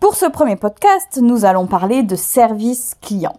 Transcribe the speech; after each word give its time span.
Pour 0.00 0.16
ce 0.16 0.24
premier 0.24 0.56
podcast, 0.56 1.18
nous 1.20 1.44
allons 1.44 1.66
parler 1.66 2.02
de 2.02 2.16
service 2.16 2.94
client. 3.02 3.34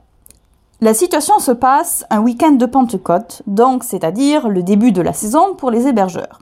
La 0.80 0.94
situation 0.94 1.40
se 1.40 1.52
passe 1.52 2.06
un 2.12 2.20
week-end 2.20 2.52
de 2.52 2.68
Pentecôte, 2.68 3.42
donc 3.48 3.84
c'est-à-dire 3.84 4.48
le 4.48 4.62
début 4.62 4.92
de 4.92 5.02
la 5.02 5.12
saison 5.12 5.56
pour 5.56 5.72
les 5.72 5.88
hébergeurs. 5.88 6.40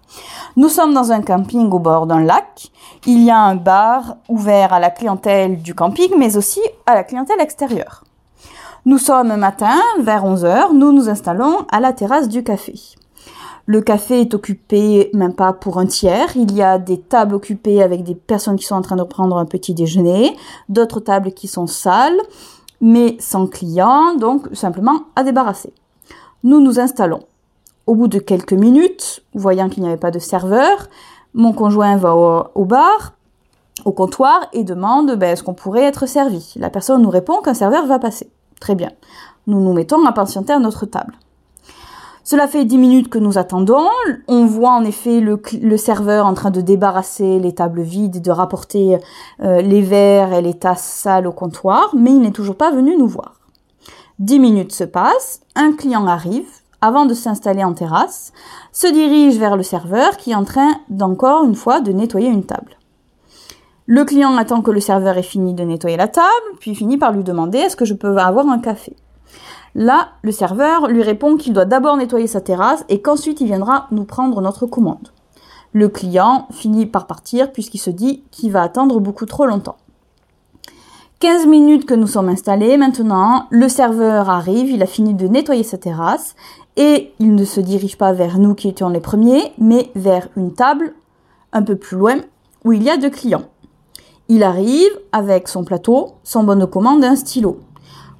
Nous 0.57 0.67
sommes 0.67 0.93
dans 0.93 1.13
un 1.13 1.21
camping 1.21 1.71
au 1.71 1.79
bord 1.79 2.05
d'un 2.05 2.21
lac. 2.21 2.67
Il 3.05 3.23
y 3.23 3.31
a 3.31 3.37
un 3.37 3.55
bar 3.55 4.17
ouvert 4.27 4.73
à 4.73 4.81
la 4.81 4.89
clientèle 4.89 5.61
du 5.61 5.73
camping, 5.73 6.11
mais 6.17 6.35
aussi 6.35 6.61
à 6.85 6.95
la 6.95 7.05
clientèle 7.05 7.39
extérieure. 7.39 8.03
Nous 8.85 8.97
sommes 8.97 9.37
matin, 9.37 9.79
vers 10.01 10.25
11h, 10.25 10.73
nous 10.73 10.91
nous 10.91 11.07
installons 11.07 11.65
à 11.71 11.79
la 11.79 11.93
terrasse 11.93 12.27
du 12.27 12.43
café. 12.43 12.73
Le 13.69 13.81
café 13.81 14.21
est 14.21 14.33
occupé 14.33 15.11
même 15.13 15.35
pas 15.35 15.53
pour 15.53 15.77
un 15.77 15.85
tiers. 15.85 16.35
Il 16.35 16.51
y 16.55 16.63
a 16.63 16.79
des 16.79 16.99
tables 16.99 17.35
occupées 17.35 17.83
avec 17.83 18.01
des 18.01 18.15
personnes 18.15 18.55
qui 18.55 18.65
sont 18.65 18.73
en 18.73 18.81
train 18.81 18.95
de 18.95 19.03
prendre 19.03 19.37
un 19.37 19.45
petit 19.45 19.75
déjeuner, 19.75 20.35
d'autres 20.69 20.99
tables 20.99 21.33
qui 21.33 21.47
sont 21.47 21.67
sales 21.67 22.19
mais 22.81 23.15
sans 23.19 23.45
client, 23.45 24.15
donc 24.15 24.47
simplement 24.53 25.01
à 25.15 25.23
débarrasser. 25.23 25.71
Nous 26.43 26.61
nous 26.61 26.79
installons. 26.79 27.19
Au 27.85 27.93
bout 27.93 28.07
de 28.07 28.17
quelques 28.17 28.53
minutes, 28.53 29.21
voyant 29.35 29.69
qu'il 29.69 29.83
n'y 29.83 29.89
avait 29.89 29.97
pas 29.97 30.09
de 30.09 30.17
serveur, 30.17 30.87
mon 31.35 31.53
conjoint 31.53 31.95
va 31.97 32.15
au, 32.15 32.65
bar, 32.65 33.13
au 33.85 33.91
comptoir, 33.91 34.47
et 34.51 34.63
demande 34.63 35.15
ben, 35.15 35.33
est-ce 35.33 35.43
qu'on 35.43 35.53
pourrait 35.53 35.83
être 35.83 36.07
servi? 36.07 36.53
La 36.55 36.71
personne 36.71 37.03
nous 37.03 37.09
répond 37.11 37.41
qu'un 37.41 37.53
serveur 37.53 37.85
va 37.85 37.99
passer. 37.99 38.31
Très 38.59 38.73
bien. 38.73 38.89
Nous 39.45 39.59
nous 39.61 39.73
mettons 39.73 40.03
à 40.07 40.11
patienter 40.11 40.53
à 40.53 40.59
notre 40.59 40.87
table. 40.87 41.13
Cela 42.29 42.47
fait 42.47 42.63
10 42.63 42.77
minutes 42.77 43.09
que 43.09 43.17
nous 43.17 43.39
attendons. 43.39 43.89
On 44.27 44.45
voit 44.45 44.73
en 44.73 44.83
effet 44.83 45.19
le, 45.19 45.77
serveur 45.77 46.27
en 46.27 46.35
train 46.35 46.51
de 46.51 46.61
débarrasser 46.61 47.39
les 47.39 47.55
tables 47.55 47.81
vides, 47.81 48.21
de 48.21 48.29
rapporter 48.29 48.99
euh, 49.41 49.63
les 49.63 49.81
verres 49.81 50.33
et 50.33 50.43
les 50.43 50.53
tasses 50.53 50.83
sales 50.83 51.25
au 51.25 51.31
comptoir, 51.31 51.89
mais 51.97 52.11
il 52.11 52.19
n'est 52.19 52.29
toujours 52.29 52.55
pas 52.55 52.69
venu 52.69 52.95
nous 52.95 53.07
voir. 53.07 53.39
10 54.19 54.37
minutes 54.37 54.73
se 54.73 54.83
passent, 54.83 55.41
un 55.55 55.71
client 55.71 56.05
arrive, 56.05 56.45
avant 56.81 57.07
de 57.07 57.15
s'installer 57.15 57.63
en 57.63 57.73
terrasse, 57.73 58.31
se 58.71 58.85
dirige 58.85 59.39
vers 59.39 59.57
le 59.57 59.63
serveur 59.63 60.15
qui 60.17 60.29
est 60.29 60.35
en 60.35 60.45
train 60.45 60.69
d'encore 60.89 61.45
une 61.45 61.55
fois 61.55 61.81
de 61.81 61.91
nettoyer 61.91 62.29
une 62.29 62.45
table. 62.45 62.77
Le 63.87 64.05
client 64.05 64.37
attend 64.37 64.61
que 64.61 64.69
le 64.69 64.81
serveur 64.81 65.17
ait 65.17 65.23
fini 65.23 65.55
de 65.55 65.63
nettoyer 65.63 65.97
la 65.97 66.07
table, 66.07 66.27
puis 66.59 66.75
finit 66.75 66.99
par 66.99 67.11
lui 67.11 67.23
demander 67.23 67.57
est-ce 67.57 67.75
que 67.75 67.85
je 67.85 67.95
peux 67.95 68.19
avoir 68.19 68.47
un 68.47 68.59
café? 68.59 68.95
Là, 69.75 70.09
le 70.23 70.31
serveur 70.31 70.87
lui 70.87 71.03
répond 71.03 71.37
qu'il 71.37 71.53
doit 71.53 71.65
d'abord 71.65 71.97
nettoyer 71.97 72.27
sa 72.27 72.41
terrasse 72.41 72.85
et 72.89 73.01
qu'ensuite 73.01 73.41
il 73.41 73.47
viendra 73.47 73.87
nous 73.91 74.03
prendre 74.03 74.41
notre 74.41 74.65
commande. 74.65 75.09
Le 75.73 75.87
client 75.87 76.47
finit 76.51 76.87
par 76.87 77.05
partir 77.05 77.51
puisqu'il 77.51 77.77
se 77.79 77.91
dit 77.91 78.23
qu'il 78.31 78.51
va 78.51 78.63
attendre 78.63 78.99
beaucoup 78.99 79.25
trop 79.25 79.45
longtemps. 79.45 79.77
15 81.19 81.47
minutes 81.47 81.85
que 81.85 81.93
nous 81.93 82.07
sommes 82.07 82.29
installés, 82.29 82.77
maintenant, 82.77 83.45
le 83.49 83.67
serveur 83.67 84.29
arrive, 84.29 84.71
il 84.71 84.81
a 84.81 84.85
fini 84.85 85.13
de 85.13 85.27
nettoyer 85.27 85.63
sa 85.63 85.77
terrasse 85.77 86.35
et 86.77 87.11
il 87.19 87.35
ne 87.35 87.43
se 87.43 87.59
dirige 87.59 87.97
pas 87.97 88.13
vers 88.13 88.39
nous 88.39 88.55
qui 88.55 88.69
étions 88.69 88.87
les 88.87 89.01
premiers, 89.01 89.51
mais 89.57 89.91
vers 89.95 90.29
une 90.37 90.53
table 90.53 90.93
un 91.51 91.61
peu 91.61 91.75
plus 91.75 91.97
loin 91.97 92.19
où 92.63 92.71
il 92.71 92.83
y 92.83 92.89
a 92.89 92.95
deux 92.95 93.09
clients. 93.09 93.43
Il 94.29 94.43
arrive 94.43 94.91
avec 95.11 95.49
son 95.49 95.65
plateau, 95.65 96.13
son 96.23 96.43
bon 96.43 96.57
de 96.57 96.65
commande 96.65 97.03
et 97.03 97.07
un 97.07 97.15
stylo 97.15 97.59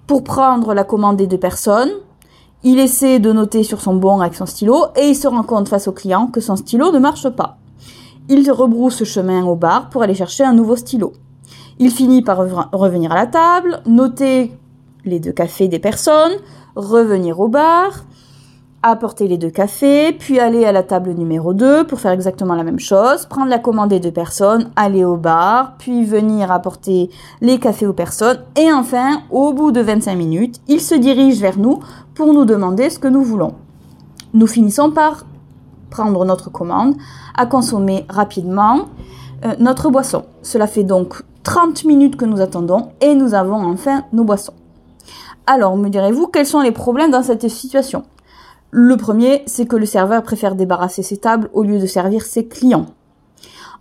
pour 0.09 0.23
prendre 0.23 0.73
la 0.73 0.83
commande 0.83 1.17
des 1.17 1.27
deux 1.27 1.38
personnes. 1.38 1.91
Il 2.63 2.79
essaie 2.79 3.19
de 3.19 3.31
noter 3.31 3.61
sur 3.61 3.79
son 3.79 3.93
bon 3.93 4.21
avec 4.21 4.33
son 4.33 4.47
stylo 4.47 4.88
et 4.95 5.09
il 5.09 5.15
se 5.15 5.27
rend 5.27 5.43
compte 5.43 5.69
face 5.69 5.88
au 5.88 5.91
client 5.91 6.25
que 6.25 6.41
son 6.41 6.55
stylo 6.55 6.91
ne 6.91 6.97
marche 6.97 7.29
pas. 7.29 7.59
Il 8.27 8.49
rebrousse 8.52 9.03
chemin 9.03 9.45
au 9.45 9.55
bar 9.55 9.91
pour 9.91 10.02
aller 10.02 10.15
chercher 10.15 10.43
un 10.43 10.53
nouveau 10.53 10.75
stylo. 10.75 11.13
Il 11.77 11.91
finit 11.91 12.23
par 12.23 12.39
revenir 12.71 13.11
à 13.11 13.15
la 13.17 13.27
table, 13.27 13.83
noter 13.85 14.52
les 15.05 15.19
deux 15.19 15.31
cafés 15.31 15.67
des 15.67 15.77
personnes, 15.77 16.33
revenir 16.75 17.39
au 17.39 17.47
bar, 17.47 18.03
apporter 18.81 19.27
les 19.27 19.38
deux 19.38 19.49
cafés, 19.49 20.14
puis 20.14 20.39
aller 20.39 20.64
à 20.65 20.71
la 20.71 20.83
table 20.83 21.11
numéro 21.11 21.54
2 21.54 21.86
pour 21.86 21.99
faire 21.99 22.11
exactement 22.11 22.55
la 22.55 22.64
même 22.64 22.80
chose, 22.80 23.26
prendre 23.26 23.49
la 23.49 23.59
commande 23.59 23.89
des 23.89 23.99
deux 23.99 24.11
personnes, 24.11 24.71
aller 24.76 25.04
au 25.04 25.17
bar, 25.17 25.73
puis 25.77 26.05
venir 26.05 26.52
apporter 26.52 27.09
les 27.42 27.59
cafés 27.59 27.87
aux 27.87 27.93
personnes, 27.93 28.39
et 28.55 28.71
enfin, 28.71 29.21
au 29.31 29.52
bout 29.52 29.71
de 29.71 29.81
25 29.81 30.15
minutes, 30.15 30.61
il 30.67 30.80
se 30.80 30.95
dirige 30.95 31.42
vers 31.42 31.58
nous 31.58 31.80
pour 32.15 32.33
nous 32.33 32.45
demander 32.45 32.89
ce 32.89 32.99
que 32.99 33.08
nous 33.08 33.23
voulons. 33.23 33.55
Nous 34.33 34.48
finissons 34.48 34.92
par 34.92 35.25
prendre 35.89 36.23
notre 36.23 36.49
commande, 36.49 36.95
à 37.36 37.45
consommer 37.45 38.05
rapidement 38.09 38.86
euh, 39.45 39.55
notre 39.59 39.89
boisson. 39.89 40.25
Cela 40.42 40.67
fait 40.67 40.83
donc 40.83 41.23
30 41.43 41.83
minutes 41.86 42.15
que 42.15 42.25
nous 42.25 42.42
attendons 42.42 42.89
et 43.02 43.15
nous 43.15 43.33
avons 43.33 43.65
enfin 43.65 44.04
nos 44.14 44.23
boissons. 44.23 44.54
Alors, 45.48 45.75
me 45.77 45.89
direz-vous, 45.89 46.27
quels 46.27 46.45
sont 46.45 46.61
les 46.61 46.71
problèmes 46.71 47.09
dans 47.09 47.23
cette 47.23 47.49
situation? 47.49 48.04
Le 48.71 48.97
premier, 48.97 49.43
c'est 49.47 49.65
que 49.65 49.75
le 49.75 49.85
serveur 49.85 50.21
préfère 50.21 50.55
débarrasser 50.55 51.02
ses 51.02 51.17
tables 51.17 51.49
au 51.53 51.63
lieu 51.63 51.80
de 51.80 51.87
servir 51.87 52.21
ses 52.23 52.45
clients. 52.45 52.85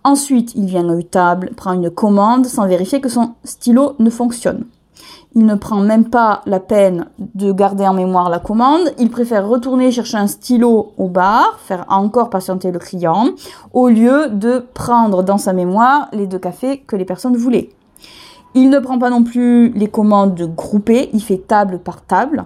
Ensuite, 0.03 0.55
il 0.55 0.65
vient 0.65 0.89
à 0.89 0.93
une 0.93 1.03
table, 1.03 1.51
prend 1.55 1.73
une 1.73 1.91
commande 1.91 2.45
sans 2.45 2.67
vérifier 2.67 2.99
que 3.01 3.09
son 3.09 3.35
stylo 3.43 3.95
ne 3.99 4.09
fonctionne. 4.09 4.65
Il 5.35 5.45
ne 5.45 5.53
prend 5.53 5.79
même 5.81 6.09
pas 6.09 6.41
la 6.47 6.59
peine 6.59 7.05
de 7.35 7.51
garder 7.51 7.85
en 7.85 7.93
mémoire 7.93 8.29
la 8.29 8.39
commande. 8.39 8.91
Il 8.97 9.11
préfère 9.11 9.47
retourner 9.47 9.91
chercher 9.91 10.17
un 10.17 10.25
stylo 10.25 10.93
au 10.97 11.07
bar, 11.07 11.59
faire 11.59 11.85
encore 11.89 12.31
patienter 12.31 12.71
le 12.71 12.79
client, 12.79 13.27
au 13.73 13.89
lieu 13.89 14.29
de 14.29 14.65
prendre 14.73 15.21
dans 15.21 15.37
sa 15.37 15.53
mémoire 15.53 16.07
les 16.13 16.25
deux 16.25 16.39
cafés 16.39 16.79
que 16.79 16.95
les 16.95 17.05
personnes 17.05 17.37
voulaient. 17.37 17.69
Il 18.55 18.71
ne 18.71 18.79
prend 18.79 18.97
pas 18.97 19.11
non 19.11 19.23
plus 19.23 19.69
les 19.73 19.87
commandes 19.87 20.41
groupées, 20.55 21.11
il 21.13 21.21
fait 21.21 21.37
table 21.37 21.77
par 21.77 22.01
table. 22.01 22.45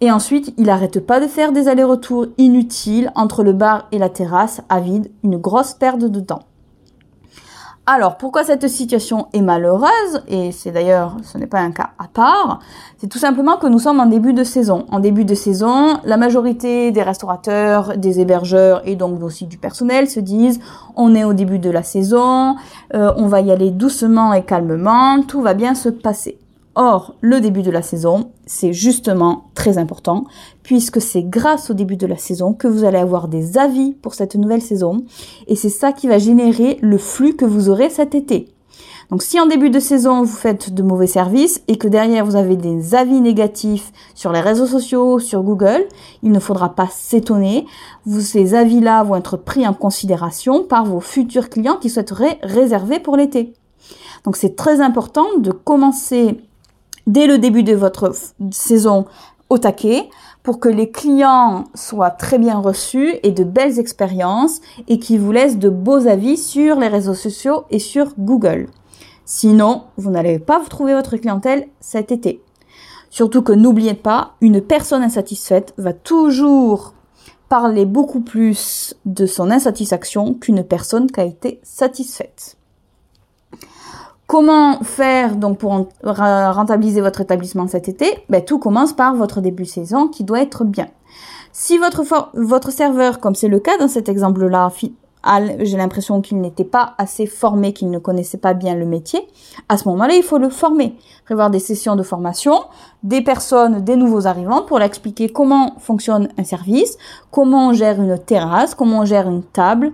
Et 0.00 0.10
ensuite, 0.10 0.52
il 0.58 0.66
n'arrête 0.66 1.00
pas 1.00 1.20
de 1.20 1.26
faire 1.26 1.52
des 1.52 1.68
allers-retours 1.68 2.26
inutiles 2.36 3.10
entre 3.14 3.42
le 3.42 3.54
bar 3.54 3.86
et 3.92 3.98
la 3.98 4.10
terrasse 4.10 4.60
à 4.68 4.80
vide, 4.80 5.10
une 5.24 5.38
grosse 5.38 5.72
perte 5.72 6.00
de 6.00 6.20
temps. 6.20 6.42
Alors, 7.88 8.16
pourquoi 8.16 8.42
cette 8.42 8.66
situation 8.66 9.28
est 9.32 9.40
malheureuse, 9.40 10.22
et 10.26 10.50
c'est 10.50 10.72
d'ailleurs, 10.72 11.16
ce 11.22 11.38
n'est 11.38 11.46
pas 11.46 11.60
un 11.60 11.70
cas 11.70 11.90
à 12.00 12.08
part, 12.08 12.58
c'est 12.98 13.06
tout 13.06 13.20
simplement 13.20 13.58
que 13.58 13.68
nous 13.68 13.78
sommes 13.78 14.00
en 14.00 14.06
début 14.06 14.32
de 14.32 14.42
saison. 14.42 14.86
En 14.90 14.98
début 14.98 15.24
de 15.24 15.36
saison, 15.36 16.00
la 16.04 16.16
majorité 16.16 16.90
des 16.90 17.02
restaurateurs, 17.04 17.96
des 17.96 18.18
hébergeurs 18.18 18.82
et 18.88 18.96
donc 18.96 19.22
aussi 19.22 19.46
du 19.46 19.56
personnel 19.56 20.10
se 20.10 20.18
disent, 20.18 20.58
on 20.96 21.14
est 21.14 21.22
au 21.22 21.32
début 21.32 21.60
de 21.60 21.70
la 21.70 21.84
saison, 21.84 22.56
euh, 22.94 23.12
on 23.16 23.28
va 23.28 23.40
y 23.40 23.52
aller 23.52 23.70
doucement 23.70 24.32
et 24.32 24.44
calmement, 24.44 25.22
tout 25.22 25.40
va 25.40 25.54
bien 25.54 25.76
se 25.76 25.88
passer. 25.88 26.38
Or, 26.78 27.14
le 27.22 27.40
début 27.40 27.62
de 27.62 27.70
la 27.70 27.80
saison, 27.80 28.32
c'est 28.44 28.74
justement 28.74 29.44
très 29.54 29.78
important, 29.78 30.24
puisque 30.62 31.00
c'est 31.00 31.22
grâce 31.22 31.70
au 31.70 31.74
début 31.74 31.96
de 31.96 32.06
la 32.06 32.18
saison 32.18 32.52
que 32.52 32.68
vous 32.68 32.84
allez 32.84 32.98
avoir 32.98 33.28
des 33.28 33.56
avis 33.56 33.94
pour 33.94 34.12
cette 34.12 34.34
nouvelle 34.34 34.60
saison, 34.60 34.98
et 35.46 35.56
c'est 35.56 35.70
ça 35.70 35.92
qui 35.92 36.06
va 36.06 36.18
générer 36.18 36.78
le 36.82 36.98
flux 36.98 37.34
que 37.34 37.46
vous 37.46 37.70
aurez 37.70 37.88
cet 37.88 38.14
été. 38.14 38.48
Donc 39.10 39.22
si 39.22 39.40
en 39.40 39.46
début 39.46 39.70
de 39.70 39.80
saison 39.80 40.22
vous 40.22 40.36
faites 40.36 40.74
de 40.74 40.82
mauvais 40.82 41.06
services 41.06 41.62
et 41.66 41.78
que 41.78 41.88
derrière 41.88 42.26
vous 42.26 42.36
avez 42.36 42.56
des 42.56 42.94
avis 42.94 43.22
négatifs 43.22 43.90
sur 44.14 44.32
les 44.32 44.40
réseaux 44.40 44.66
sociaux, 44.66 45.18
sur 45.18 45.42
Google, 45.42 45.86
il 46.22 46.30
ne 46.30 46.40
faudra 46.40 46.74
pas 46.74 46.88
s'étonner. 46.90 47.66
Ces 48.06 48.54
avis-là 48.54 49.02
vont 49.04 49.16
être 49.16 49.38
pris 49.38 49.66
en 49.66 49.72
considération 49.72 50.64
par 50.64 50.84
vos 50.84 51.00
futurs 51.00 51.48
clients 51.48 51.78
qui 51.80 51.88
souhaiteraient 51.88 52.38
réserver 52.42 52.98
pour 52.98 53.16
l'été. 53.16 53.54
Donc 54.24 54.36
c'est 54.36 54.56
très 54.56 54.80
important 54.80 55.38
de 55.38 55.52
commencer 55.52 56.40
dès 57.06 57.26
le 57.26 57.38
début 57.38 57.62
de 57.62 57.74
votre 57.74 58.12
saison 58.50 59.06
au 59.48 59.58
taquet 59.58 60.08
pour 60.42 60.60
que 60.60 60.68
les 60.68 60.90
clients 60.90 61.64
soient 61.74 62.10
très 62.10 62.38
bien 62.38 62.58
reçus 62.58 63.16
et 63.22 63.32
de 63.32 63.44
belles 63.44 63.78
expériences 63.78 64.60
et 64.88 64.98
qui 64.98 65.18
vous 65.18 65.32
laissent 65.32 65.58
de 65.58 65.68
beaux 65.68 66.06
avis 66.06 66.36
sur 66.36 66.78
les 66.78 66.88
réseaux 66.88 67.14
sociaux 67.14 67.64
et 67.70 67.78
sur 67.78 68.12
Google. 68.18 68.68
Sinon, 69.24 69.84
vous 69.96 70.10
n'allez 70.10 70.38
pas 70.38 70.58
vous 70.58 70.68
trouver 70.68 70.94
votre 70.94 71.16
clientèle 71.16 71.66
cet 71.80 72.12
été. 72.12 72.42
Surtout 73.10 73.42
que 73.42 73.52
n'oubliez 73.52 73.94
pas, 73.94 74.34
une 74.40 74.60
personne 74.60 75.02
insatisfaite 75.02 75.74
va 75.78 75.92
toujours 75.92 76.94
parler 77.48 77.86
beaucoup 77.86 78.20
plus 78.20 78.94
de 79.04 79.26
son 79.26 79.50
insatisfaction 79.50 80.34
qu'une 80.34 80.64
personne 80.64 81.10
qui 81.10 81.20
a 81.20 81.24
été 81.24 81.60
satisfaite. 81.62 82.56
Comment 84.26 84.80
faire 84.82 85.36
donc 85.36 85.58
pour 85.58 85.86
rentabiliser 86.02 87.00
votre 87.00 87.20
établissement 87.20 87.68
cet 87.68 87.88
été? 87.88 88.06
Ben, 88.28 88.44
Tout 88.44 88.58
commence 88.58 88.92
par 88.92 89.14
votre 89.14 89.40
début 89.40 89.62
de 89.62 89.68
saison 89.68 90.08
qui 90.08 90.24
doit 90.24 90.42
être 90.42 90.64
bien. 90.64 90.88
Si 91.52 91.78
votre, 91.78 92.02
votre 92.34 92.72
serveur, 92.72 93.20
comme 93.20 93.36
c'est 93.36 93.48
le 93.48 93.60
cas 93.60 93.78
dans 93.78 93.86
cet 93.86 94.08
exemple-là, 94.08 94.70
j'ai 95.60 95.76
l'impression 95.76 96.20
qu'il 96.20 96.40
n'était 96.40 96.64
pas 96.64 96.94
assez 96.98 97.26
formé, 97.26 97.72
qu'il 97.72 97.88
ne 97.88 97.98
connaissait 97.98 98.36
pas 98.36 98.52
bien 98.52 98.74
le 98.74 98.84
métier, 98.84 99.20
à 99.68 99.78
ce 99.78 99.88
moment-là, 99.88 100.14
il 100.14 100.24
faut 100.24 100.38
le 100.38 100.50
former. 100.50 100.96
Prévoir 101.24 101.50
des 101.50 101.60
sessions 101.60 101.94
de 101.94 102.02
formation, 102.02 102.64
des 103.04 103.22
personnes, 103.22 103.82
des 103.82 103.96
nouveaux 103.96 104.26
arrivants 104.26 104.62
pour 104.62 104.80
l'expliquer 104.80 105.28
comment 105.28 105.74
fonctionne 105.78 106.28
un 106.36 106.44
service, 106.44 106.98
comment 107.30 107.68
on 107.68 107.72
gère 107.72 108.02
une 108.02 108.18
terrasse, 108.18 108.74
comment 108.74 109.00
on 109.00 109.04
gère 109.04 109.28
une 109.28 109.44
table, 109.44 109.92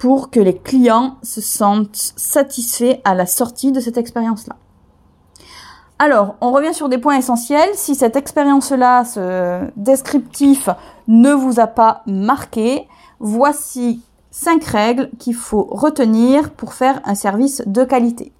pour 0.00 0.30
que 0.30 0.40
les 0.40 0.56
clients 0.56 1.18
se 1.22 1.42
sentent 1.42 2.14
satisfaits 2.16 3.00
à 3.04 3.14
la 3.14 3.26
sortie 3.26 3.70
de 3.70 3.80
cette 3.80 3.98
expérience-là. 3.98 4.56
Alors, 5.98 6.36
on 6.40 6.52
revient 6.52 6.72
sur 6.72 6.88
des 6.88 6.96
points 6.96 7.18
essentiels. 7.18 7.68
Si 7.74 7.94
cette 7.94 8.16
expérience-là, 8.16 9.04
ce 9.04 9.70
descriptif, 9.76 10.70
ne 11.06 11.32
vous 11.32 11.60
a 11.60 11.66
pas 11.66 12.00
marqué, 12.06 12.88
voici 13.18 14.02
cinq 14.30 14.64
règles 14.64 15.10
qu'il 15.18 15.34
faut 15.34 15.68
retenir 15.70 16.50
pour 16.52 16.72
faire 16.72 17.02
un 17.04 17.14
service 17.14 17.62
de 17.66 17.84
qualité. 17.84 18.32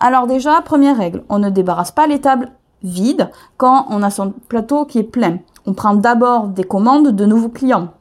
Alors 0.00 0.26
déjà, 0.26 0.60
première 0.62 0.96
règle, 0.96 1.22
on 1.28 1.38
ne 1.38 1.50
débarrasse 1.50 1.92
pas 1.92 2.08
les 2.08 2.20
tables 2.20 2.50
vides 2.82 3.30
quand 3.58 3.86
on 3.90 4.02
a 4.02 4.10
son 4.10 4.32
plateau 4.48 4.84
qui 4.86 4.98
est 4.98 5.04
plein. 5.04 5.38
On 5.66 5.72
prend 5.72 5.94
d'abord 5.94 6.48
des 6.48 6.64
commandes 6.64 7.14
de 7.14 7.26
nouveaux 7.26 7.48
clients. 7.48 7.92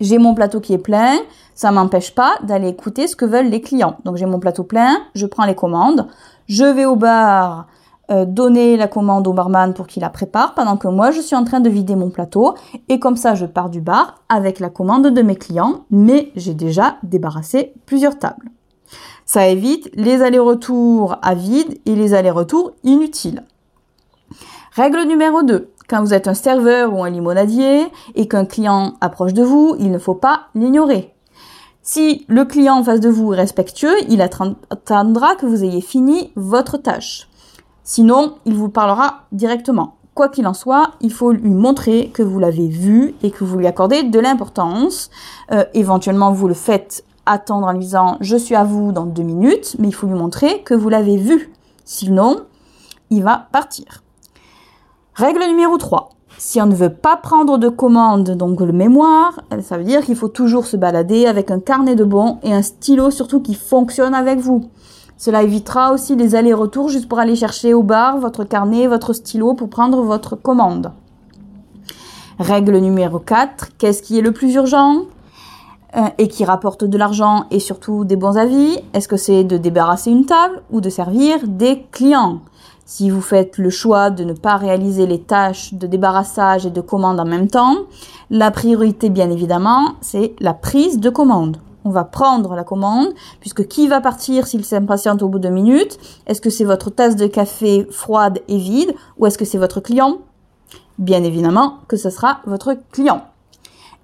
J'ai 0.00 0.18
mon 0.18 0.34
plateau 0.34 0.60
qui 0.60 0.72
est 0.74 0.78
plein, 0.78 1.16
ça 1.54 1.70
m'empêche 1.70 2.14
pas 2.14 2.34
d'aller 2.42 2.68
écouter 2.68 3.06
ce 3.06 3.16
que 3.16 3.24
veulent 3.24 3.48
les 3.48 3.60
clients. 3.60 3.96
Donc 4.04 4.16
j'ai 4.16 4.26
mon 4.26 4.38
plateau 4.38 4.62
plein, 4.62 4.98
je 5.14 5.26
prends 5.26 5.46
les 5.46 5.54
commandes, 5.54 6.06
je 6.48 6.64
vais 6.64 6.84
au 6.84 6.96
bar 6.96 7.66
euh, 8.10 8.24
donner 8.24 8.76
la 8.76 8.86
commande 8.86 9.26
au 9.26 9.32
barman 9.32 9.74
pour 9.74 9.86
qu'il 9.88 10.02
la 10.02 10.10
prépare 10.10 10.54
pendant 10.54 10.76
que 10.76 10.86
moi 10.86 11.10
je 11.10 11.20
suis 11.20 11.34
en 11.34 11.42
train 11.42 11.58
de 11.58 11.68
vider 11.68 11.96
mon 11.96 12.10
plateau 12.10 12.54
et 12.88 13.00
comme 13.00 13.16
ça 13.16 13.34
je 13.34 13.46
pars 13.46 13.68
du 13.68 13.80
bar 13.80 14.22
avec 14.28 14.60
la 14.60 14.70
commande 14.70 15.08
de 15.08 15.22
mes 15.22 15.34
clients 15.34 15.84
mais 15.90 16.30
j'ai 16.36 16.54
déjà 16.54 16.98
débarrassé 17.02 17.72
plusieurs 17.84 18.16
tables. 18.18 18.50
Ça 19.24 19.48
évite 19.48 19.90
les 19.94 20.22
allers-retours 20.22 21.16
à 21.20 21.34
vide 21.34 21.80
et 21.84 21.96
les 21.96 22.14
allers-retours 22.14 22.74
inutiles. 22.84 23.42
Règle 24.70 25.02
numéro 25.08 25.42
2. 25.42 25.68
Quand 25.88 26.00
vous 26.00 26.14
êtes 26.14 26.26
un 26.26 26.34
serveur 26.34 26.92
ou 26.92 27.04
un 27.04 27.10
limonadier 27.10 27.86
et 28.14 28.26
qu'un 28.26 28.44
client 28.44 28.94
approche 29.00 29.34
de 29.34 29.44
vous, 29.44 29.76
il 29.78 29.90
ne 29.92 29.98
faut 29.98 30.14
pas 30.14 30.48
l'ignorer. 30.54 31.14
Si 31.82 32.24
le 32.26 32.44
client 32.44 32.78
en 32.78 32.82
face 32.82 32.98
de 32.98 33.08
vous 33.08 33.32
est 33.32 33.36
respectueux, 33.36 33.94
il 34.08 34.20
attendra 34.20 35.36
que 35.36 35.46
vous 35.46 35.62
ayez 35.62 35.80
fini 35.80 36.32
votre 36.34 36.76
tâche. 36.78 37.28
Sinon, 37.84 38.34
il 38.44 38.54
vous 38.54 38.68
parlera 38.68 39.26
directement. 39.30 39.94
Quoi 40.12 40.28
qu'il 40.28 40.48
en 40.48 40.54
soit, 40.54 40.94
il 41.00 41.12
faut 41.12 41.30
lui 41.30 41.50
montrer 41.50 42.08
que 42.08 42.24
vous 42.24 42.40
l'avez 42.40 42.66
vu 42.66 43.14
et 43.22 43.30
que 43.30 43.44
vous 43.44 43.56
lui 43.56 43.68
accordez 43.68 44.02
de 44.02 44.18
l'importance. 44.18 45.10
Euh, 45.52 45.64
éventuellement, 45.74 46.32
vous 46.32 46.48
le 46.48 46.54
faites 46.54 47.04
attendre 47.26 47.68
en 47.68 47.72
lui 47.72 47.80
disant 47.80 48.16
je 48.20 48.36
suis 48.36 48.56
à 48.56 48.64
vous 48.64 48.90
dans 48.90 49.06
deux 49.06 49.22
minutes, 49.22 49.76
mais 49.78 49.86
il 49.86 49.94
faut 49.94 50.08
lui 50.08 50.14
montrer 50.14 50.62
que 50.62 50.74
vous 50.74 50.88
l'avez 50.88 51.16
vu. 51.16 51.52
Sinon, 51.84 52.46
il 53.10 53.22
va 53.22 53.46
partir. 53.52 54.02
Règle 55.16 55.46
numéro 55.48 55.78
3. 55.78 56.10
Si 56.36 56.60
on 56.60 56.66
ne 56.66 56.74
veut 56.74 56.92
pas 56.92 57.16
prendre 57.16 57.56
de 57.56 57.70
commande, 57.70 58.32
donc 58.32 58.60
le 58.60 58.74
mémoire, 58.74 59.40
ça 59.62 59.78
veut 59.78 59.84
dire 59.84 60.04
qu'il 60.04 60.14
faut 60.14 60.28
toujours 60.28 60.66
se 60.66 60.76
balader 60.76 61.24
avec 61.24 61.50
un 61.50 61.58
carnet 61.58 61.96
de 61.96 62.04
bons 62.04 62.36
et 62.42 62.52
un 62.52 62.60
stylo 62.60 63.10
surtout 63.10 63.40
qui 63.40 63.54
fonctionne 63.54 64.12
avec 64.12 64.40
vous. 64.40 64.68
Cela 65.16 65.42
évitera 65.42 65.94
aussi 65.94 66.16
les 66.16 66.34
allers-retours 66.34 66.90
juste 66.90 67.08
pour 67.08 67.18
aller 67.18 67.34
chercher 67.34 67.72
au 67.72 67.82
bar 67.82 68.18
votre 68.18 68.44
carnet, 68.44 68.88
votre 68.88 69.14
stylo 69.14 69.54
pour 69.54 69.70
prendre 69.70 70.02
votre 70.02 70.36
commande. 70.36 70.92
Règle 72.38 72.76
numéro 72.76 73.18
4, 73.18 73.78
qu'est-ce 73.78 74.02
qui 74.02 74.18
est 74.18 74.22
le 74.22 74.32
plus 74.32 74.52
urgent? 74.52 75.04
Euh, 75.96 76.08
et 76.18 76.28
qui 76.28 76.44
rapporte 76.44 76.84
de 76.84 76.98
l'argent 76.98 77.46
et 77.50 77.58
surtout 77.58 78.04
des 78.04 78.16
bons 78.16 78.36
avis? 78.36 78.80
Est-ce 78.92 79.08
que 79.08 79.16
c'est 79.16 79.44
de 79.44 79.56
débarrasser 79.56 80.10
une 80.10 80.26
table 80.26 80.60
ou 80.70 80.82
de 80.82 80.90
servir 80.90 81.38
des 81.46 81.86
clients? 81.90 82.40
Si 82.88 83.10
vous 83.10 83.20
faites 83.20 83.58
le 83.58 83.68
choix 83.68 84.10
de 84.10 84.22
ne 84.22 84.32
pas 84.32 84.56
réaliser 84.56 85.08
les 85.08 85.20
tâches 85.20 85.74
de 85.74 85.88
débarrassage 85.88 86.66
et 86.66 86.70
de 86.70 86.80
commande 86.80 87.18
en 87.18 87.24
même 87.24 87.48
temps, 87.48 87.78
la 88.30 88.52
priorité 88.52 89.10
bien 89.10 89.28
évidemment, 89.28 89.94
c'est 90.00 90.36
la 90.38 90.54
prise 90.54 91.00
de 91.00 91.10
commande. 91.10 91.56
On 91.84 91.90
va 91.90 92.04
prendre 92.04 92.54
la 92.54 92.62
commande, 92.62 93.08
puisque 93.40 93.66
qui 93.66 93.88
va 93.88 94.00
partir 94.00 94.46
s'il 94.46 94.64
s'impatiente 94.64 95.20
au 95.24 95.28
bout 95.28 95.40
de 95.40 95.48
minutes? 95.48 95.98
Est-ce 96.28 96.40
que 96.40 96.48
c'est 96.48 96.64
votre 96.64 96.90
tasse 96.90 97.16
de 97.16 97.26
café 97.26 97.88
froide 97.90 98.38
et 98.46 98.58
vide, 98.58 98.94
ou 99.18 99.26
est-ce 99.26 99.36
que 99.36 99.44
c'est 99.44 99.58
votre 99.58 99.80
client? 99.80 100.18
Bien 100.96 101.24
évidemment 101.24 101.78
que 101.88 101.96
ce 101.96 102.08
sera 102.08 102.38
votre 102.46 102.76
client. 102.92 103.22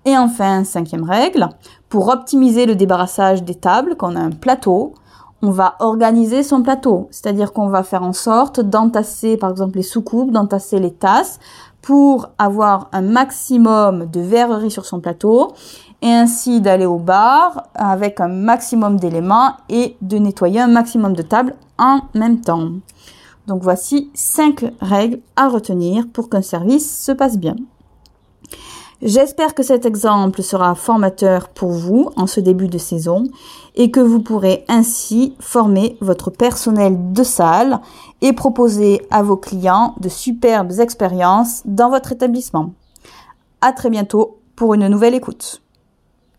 Et 0.04 0.18
enfin, 0.18 0.64
cinquième 0.64 1.04
règle, 1.04 1.48
pour 1.88 2.08
optimiser 2.08 2.66
le 2.66 2.74
débarrassage 2.74 3.44
des 3.44 3.54
tables, 3.54 3.94
quand 3.96 4.12
on 4.12 4.16
a 4.16 4.20
un 4.20 4.30
plateau, 4.30 4.94
on 5.42 5.50
va 5.50 5.74
organiser 5.80 6.44
son 6.44 6.62
plateau, 6.62 7.08
c'est-à-dire 7.10 7.52
qu'on 7.52 7.68
va 7.68 7.82
faire 7.82 8.04
en 8.04 8.12
sorte 8.12 8.60
d'entasser 8.60 9.36
par 9.36 9.50
exemple 9.50 9.76
les 9.76 9.82
soucoupes, 9.82 10.30
d'entasser 10.30 10.78
les 10.78 10.92
tasses 10.92 11.40
pour 11.82 12.28
avoir 12.38 12.88
un 12.92 13.02
maximum 13.02 14.06
de 14.06 14.20
verrerie 14.20 14.70
sur 14.70 14.86
son 14.86 15.00
plateau 15.00 15.52
et 16.00 16.12
ainsi 16.12 16.60
d'aller 16.60 16.86
au 16.86 16.98
bar 16.98 17.64
avec 17.74 18.20
un 18.20 18.28
maximum 18.28 18.98
d'éléments 18.98 19.56
et 19.68 19.96
de 20.00 20.18
nettoyer 20.18 20.60
un 20.60 20.68
maximum 20.68 21.14
de 21.14 21.22
tables 21.22 21.54
en 21.76 22.02
même 22.14 22.40
temps. 22.40 22.68
Donc 23.48 23.62
voici 23.62 24.10
cinq 24.14 24.64
règles 24.80 25.20
à 25.34 25.48
retenir 25.48 26.06
pour 26.12 26.28
qu'un 26.28 26.42
service 26.42 27.04
se 27.04 27.10
passe 27.10 27.36
bien. 27.36 27.56
J'espère 29.04 29.56
que 29.56 29.64
cet 29.64 29.84
exemple 29.84 30.42
sera 30.42 30.76
formateur 30.76 31.48
pour 31.48 31.72
vous 31.72 32.10
en 32.14 32.28
ce 32.28 32.38
début 32.38 32.68
de 32.68 32.78
saison 32.78 33.24
et 33.74 33.90
que 33.90 33.98
vous 33.98 34.20
pourrez 34.20 34.64
ainsi 34.68 35.34
former 35.40 35.96
votre 36.00 36.30
personnel 36.30 37.12
de 37.12 37.24
salle 37.24 37.80
et 38.20 38.32
proposer 38.32 39.04
à 39.10 39.24
vos 39.24 39.36
clients 39.36 39.96
de 39.98 40.08
superbes 40.08 40.78
expériences 40.78 41.62
dans 41.64 41.90
votre 41.90 42.12
établissement. 42.12 42.74
À 43.60 43.72
très 43.72 43.90
bientôt 43.90 44.38
pour 44.54 44.74
une 44.74 44.86
nouvelle 44.86 45.16
écoute. 45.16 45.62